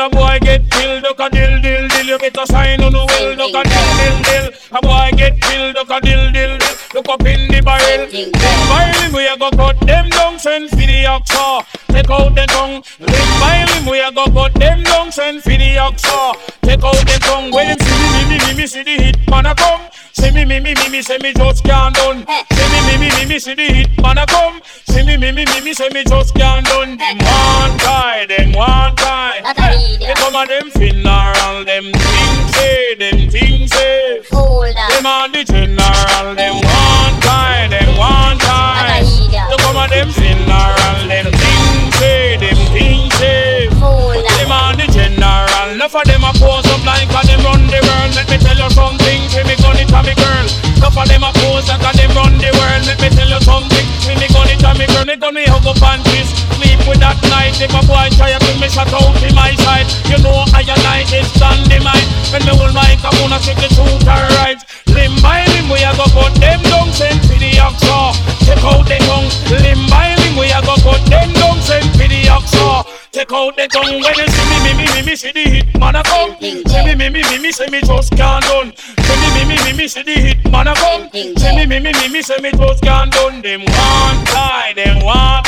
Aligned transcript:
dill, 0.00 0.06
a 0.06 0.10
boy 0.10 0.38
get 0.40 0.70
killed. 0.70 1.02
Duck 1.02 1.20
a 1.20 1.30
dill 1.30 1.60
dill 1.60 1.88
dill, 1.88 2.06
you 2.06 2.18
better 2.18 2.46
sign 2.46 2.82
on 2.82 2.92
the 2.92 2.98
will. 2.98 3.36
Duck 3.36 3.54
a 3.54 3.68
dill 3.68 3.90
dill 3.98 4.22
dill, 4.22 4.46
a 4.72 4.80
boy 4.82 5.10
get 5.16 5.40
killed. 5.40 5.74
Duck 5.74 5.90
a 5.90 6.00
dill 6.00 6.32
dill 6.32 6.58
dill, 6.58 6.76
look 6.94 7.08
up 7.08 7.26
in 7.26 7.48
the 7.48 7.60
barrel. 7.62 8.06
Them 8.08 8.32
barrel 8.32 9.12
we 9.14 9.26
a 9.26 9.36
go 9.36 9.50
cut 9.50 9.80
them 9.80 10.08
down, 10.10 10.38
send 10.38 10.70
for 10.70 10.76
the 10.76 11.04
oxa. 11.04 11.64
Take 11.88 12.10
out 12.10 12.34
the 12.34 12.46
tongue. 12.46 12.82
Them 12.98 13.28
barrel 13.40 13.90
we 13.90 14.00
a 14.00 14.10
go 14.12 14.24
cut 14.26 14.54
them 14.54 14.82
down, 14.82 15.12
send 15.12 15.42
for 15.42 15.50
the 15.50 15.76
oxa. 15.76 16.34
Take 16.62 16.84
out 16.84 17.00
the 17.06 17.18
tongue. 17.20 17.50
When 17.52 17.68
them 17.68 17.78
see 17.78 18.08
me, 18.14 18.22
me, 18.28 18.38
me, 18.46 18.54
me, 18.56 18.66
see 18.66 18.82
the 18.82 18.96
hit 19.02 19.16
man 19.28 19.46
a 19.46 19.54
come. 19.54 19.82
See 20.12 20.30
me, 20.30 20.44
me, 20.44 20.60
me, 20.60 20.74
me, 20.74 20.88
me, 20.88 21.02
say 21.02 21.18
me 21.18 21.32
just 21.32 21.64
can't 21.64 21.94
done. 21.94 22.26
See 22.52 22.68
me, 22.72 22.80
me, 22.86 22.98
me, 22.98 23.08
me, 23.16 23.26
me, 23.26 23.38
see 23.38 23.54
the 23.54 23.64
hit 23.64 24.02
man 24.02 24.18
a 24.18 24.26
come. 24.26 24.60
See 24.88 25.02
me, 25.02 25.16
me, 25.16 25.32
me, 25.32 25.44
me, 25.44 25.60
me, 25.60 25.72
say 25.72 25.88
me 25.90 26.04
just 26.04 26.34
can't 26.34 26.66
done. 26.66 26.96
Them 26.98 27.18
one 27.18 27.78
tie, 27.78 28.26
a 30.40 30.46
them 30.46 30.70
funeral, 30.70 31.64
them 31.64 31.84
things 31.92 32.54
say, 32.56 32.94
them 32.94 33.28
things 33.30 33.70
say. 33.72 34.22
Hold 34.32 34.74
on. 34.76 34.88
Them 34.90 35.06
on 35.06 35.32
the 35.32 35.44
general, 35.44 36.34
them 36.34 36.54
one 36.64 37.14
tie, 37.20 37.68
them 37.68 37.96
one 37.98 38.38
a 38.40 39.04
idiot. 39.04 39.44
They 39.50 39.56
come 39.60 39.76
a 39.76 39.84
them 39.88 40.08
funeral, 40.08 40.98
them 41.08 41.28
things 41.32 41.94
say, 42.00 42.36
them 42.40 42.56
things 42.72 43.14
say. 43.20 43.68
Hold 43.76 44.24
Them 44.24 44.52
on. 44.52 44.72
on 44.72 44.76
the 44.80 44.86
general, 44.88 45.68
enough 45.74 45.94
of 45.94 46.04
them 46.04 46.24
a 46.24 46.32
pose 46.32 46.64
up 46.72 46.84
like 46.88 47.10
a 47.10 47.20
them 47.26 47.40
run 47.44 47.66
the 47.68 47.80
world. 47.84 48.14
Let 48.16 48.28
me 48.30 48.38
tell 48.40 48.56
you 48.56 48.70
something, 48.72 49.20
see 49.28 49.44
me 49.44 49.56
gun 49.60 49.76
it 49.76 49.92
a 49.92 50.00
me 50.00 50.14
girl. 50.16 50.46
Enough 50.80 50.96
of 50.96 51.04
them 51.08 51.24
a 51.24 51.30
pose 51.36 51.68
like 51.68 51.84
a 51.84 51.90
them 51.96 52.10
run 52.16 52.38
the 52.40 52.48
world. 52.56 52.82
Let 52.88 52.96
me 53.02 53.08
tell 53.12 53.28
you 53.28 53.40
something, 53.44 53.86
see 54.00 54.16
me 54.16 54.26
gun 54.32 54.48
it 54.48 54.62
a 54.64 54.72
me 54.78 54.86
girl. 54.88 55.04
Me 55.04 55.16
gun 55.20 55.34
me 55.34 55.44
hug 55.44 55.66
up 55.68 55.82
and 55.84 56.00
kiss, 56.08 56.32
sleep 56.32 56.39
with 56.86 57.00
that 57.00 57.18
night. 57.28 57.56
If 57.60 57.72
a 57.74 57.82
boy 57.84 58.08
try 58.16 58.32
to 58.32 58.52
me 58.60 58.68
shot 58.68 58.92
out 58.92 59.16
in 59.22 59.34
my 59.34 59.52
side, 59.64 59.88
you 60.08 60.18
know 60.22 60.44
I 60.54 60.62
and 60.62 60.84
I 60.86 61.02
is 61.08 61.26
stand 61.34 61.66
the 61.68 61.78
mind. 61.82 62.06
When 62.32 62.42
me 62.46 62.52
hold 62.54 62.74
my 62.74 62.94
come 63.02 63.16
on, 63.24 63.32
I 63.34 63.38
check 63.42 63.58
the 63.58 63.68
truth 63.72 64.06
and 64.06 64.26
right. 64.40 64.60
Limb 64.90 65.14
by 65.22 65.44
limb, 65.54 65.70
we 65.70 65.82
a 65.82 65.92
go 65.96 66.06
cut 66.14 66.34
them 66.38 66.62
down, 66.66 66.90
send 66.92 67.20
for 67.26 67.38
the 67.38 67.50
oxa. 67.58 68.14
Check 68.46 68.62
out 68.64 68.86
the 68.86 68.98
tongue, 69.06 69.30
limb 69.50 69.82
by 69.90 70.14
limb, 70.14 70.36
we 70.38 70.50
a 70.50 70.60
go 70.62 70.74
cut 70.82 71.02
them 71.10 71.30
down, 71.34 71.58
send 71.62 71.86
for 71.92 72.06
the 72.06 72.20
oxa. 72.30 73.00
Check 73.12 73.32
out 73.32 73.56
the 73.56 73.66
tongue 73.66 74.00
when 74.00 74.14
you 74.14 74.28
see 74.28 74.46
me, 74.50 74.58
me, 74.62 74.72
me, 74.78 74.86
me, 74.94 75.02
me, 75.02 75.16
see 75.16 75.32
the 75.32 75.42
hit 75.42 75.78
man 75.80 75.96
a 75.96 76.02
come. 76.04 76.36
See 76.38 76.62
me, 76.84 76.94
me, 76.94 77.10
me, 77.10 77.22
me, 77.22 77.38
me, 77.38 77.50
say 77.50 77.66
me 77.66 77.80
just 77.80 78.12
can't 78.16 78.44
done. 78.44 78.72
See 78.76 79.16
me, 79.18 79.28
me, 79.34 79.44
me, 79.50 79.56
me, 79.64 79.72
me, 79.76 79.88
see 79.88 80.02
the 80.02 80.12
hit 80.12 80.50
man 80.50 80.68
a 80.68 80.74
come. 80.74 81.10
See 81.10 81.56
me, 81.56 81.66
me, 81.66 81.80
me, 81.80 81.92
me, 81.92 82.08
me, 82.08 82.22
say 82.22 82.38
me 82.40 82.52
just 82.52 82.82
can't 82.82 83.12
done. 83.12 83.42
Them 83.42 83.62
one 83.62 84.24
tie, 84.26 84.72
them 84.76 85.04
one. 85.04 85.39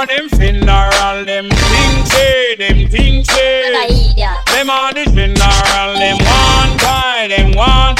On 0.00 0.06
them 0.06 0.30
funeral, 0.30 1.26
them 1.26 1.50
things 1.50 2.10
say, 2.10 2.54
them 2.56 2.88
things 2.88 3.26
say. 3.28 3.68
A. 3.68 4.40
Them 4.50 4.70
on 4.70 4.94
the 4.94 5.04
funeral, 5.04 5.92
them 6.00 6.16
one 6.16 6.78
tie, 6.78 7.28
them 7.28 7.52
one 7.52 7.94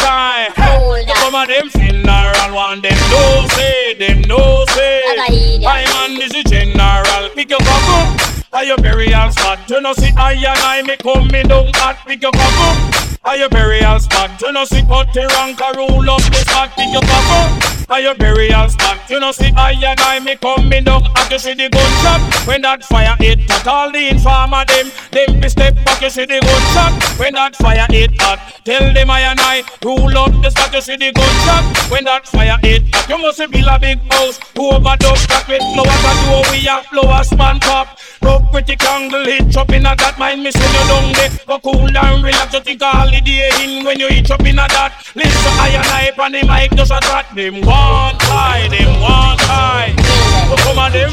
You 1.06 1.12
come 1.12 1.34
on. 1.34 1.42
on 1.42 1.48
them 1.48 1.68
funeral, 1.68 2.54
one 2.54 2.80
them 2.80 2.96
no 3.12 3.46
say, 3.52 3.92
them 3.98 4.22
no 4.22 4.64
say. 4.70 5.02
I 5.12 5.84
man 5.92 6.22
is 6.22 6.32
the 6.32 6.42
general, 6.48 7.28
pick 7.34 7.50
your 7.50 7.58
cover. 7.58 8.46
Are 8.54 8.64
your 8.64 8.78
burial 8.78 9.30
spot? 9.32 9.68
You 9.68 9.82
know 9.82 9.92
see 9.92 10.10
I 10.16 10.32
and 10.32 10.58
I 10.58 10.80
me 10.80 10.96
come 10.96 11.28
me 11.28 11.42
down 11.42 11.68
at 11.84 11.98
pick 12.06 12.22
your 12.22 12.32
cover. 12.32 13.18
Are 13.24 13.36
your 13.36 13.50
burial 13.50 14.00
spot? 14.00 14.40
You 14.40 14.52
know 14.52 14.64
see 14.64 14.80
cut 14.88 15.12
the 15.12 15.28
rank 15.36 15.60
a 15.60 15.76
rule 15.76 16.08
up 16.08 16.22
the 16.22 16.40
spot 16.48 16.70
pick 16.70 16.90
your 16.94 17.02
cover. 17.02 17.79
Are 17.90 18.00
your 18.00 18.14
burial 18.14 18.68
spot? 18.68 18.98
You 19.10 19.18
know 19.18 19.32
see 19.32 19.50
I 19.56 19.72
and 19.72 20.00
I 20.00 20.20
me 20.20 20.36
come 20.36 20.68
me 20.68 20.80
down. 20.80 21.02
At 21.16 21.32
you 21.32 21.40
see 21.40 21.54
the 21.54 21.68
gunshot 21.68 22.46
when 22.46 22.62
that 22.62 22.84
fire 22.84 23.16
hit 23.18 23.50
at 23.50 23.66
all 23.66 23.90
the 23.90 24.10
informer 24.10 24.64
them. 24.64 24.92
Them 25.10 25.40
be 25.40 25.48
step 25.48 25.74
back 25.84 26.00
you 26.00 26.08
see 26.08 26.24
the 26.24 26.38
gunshot 26.38 27.18
when 27.18 27.34
that 27.34 27.56
fire 27.56 27.86
hit 27.90 28.14
at 28.22 28.62
tell 28.64 28.94
them 28.94 29.10
I 29.10 29.22
and 29.22 29.40
I 29.40 29.64
rule 29.82 30.16
up 30.16 30.30
the 30.40 30.50
spot 30.50 30.72
you 30.72 30.80
see 30.80 30.94
the 30.94 31.10
gunshot 31.10 31.90
when 31.90 32.04
that 32.04 32.28
fire 32.28 32.58
hit 32.62 32.94
at 32.94 33.08
you 33.08 33.18
must 33.18 33.38
build 33.50 33.66
a 33.66 33.78
big 33.80 33.98
house. 34.12 34.38
Who 34.54 34.70
overdose 34.70 35.26
that 35.26 35.48
with 35.48 35.66
flowers 35.74 36.04
and 36.06 36.20
do 36.30 36.50
we 36.54 36.58
have 36.70 36.86
flowers 36.86 37.34
man 37.34 37.58
top 37.58 37.98
no 38.22 38.38
pretty 38.52 38.76
candle 38.76 39.24
hit 39.24 39.56
up 39.56 39.70
in 39.70 39.86
a 39.86 39.96
that 39.96 40.16
mind 40.16 40.44
me 40.44 40.52
send 40.52 40.74
you 40.74 40.86
down 40.86 41.12
there. 41.18 41.30
Go 41.44 41.58
cool 41.58 41.88
down 41.88 42.22
relax 42.22 42.54
you 42.54 42.60
think 42.60 42.82
a 42.82 42.86
holiday 42.86 43.50
in 43.64 43.84
when 43.84 43.98
you 43.98 44.06
hit 44.08 44.30
up 44.30 44.46
in 44.46 44.60
a 44.60 44.68
that 44.68 44.99
listen 45.14 45.52
I 45.58 45.68
and 45.74 45.86
I 45.86 46.12
on 46.22 46.32
the 46.32 46.42
mic 46.46 46.70
just 46.76 46.92
a 46.92 47.00
trot 47.00 47.26
them 47.34 47.54
one 47.66 48.16
tie 48.18 48.68
them 48.68 49.00
one 49.00 49.36
tie 49.38 49.94
so 50.48 50.56
come 50.62 50.78
on 50.78 50.92
them 50.92 51.09